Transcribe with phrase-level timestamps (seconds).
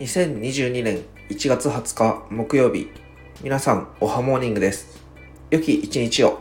[0.00, 2.90] 2022年1月20日木曜日。
[3.44, 5.04] 皆さんおはモーニングです。
[5.50, 6.40] 良き一日を。